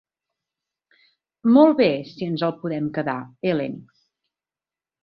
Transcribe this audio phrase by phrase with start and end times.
[1.57, 3.19] Molt bé, si ens el podem quedar,
[3.53, 3.79] Ellen.